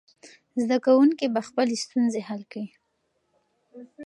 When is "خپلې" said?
1.47-1.75